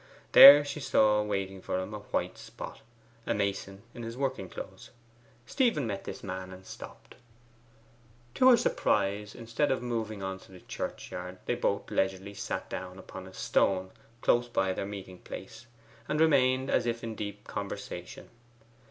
[0.31, 2.81] There she saw waiting for him a white spot
[3.27, 4.89] a mason in his working clothes.
[5.45, 7.13] Stephen met this man and stopped.
[8.33, 12.67] To her surprise, instead of their moving on to the churchyard, they both leisurely sat
[12.67, 13.91] down upon a stone
[14.21, 15.67] close by their meeting place,
[16.09, 18.31] and remained as if in deep conversation.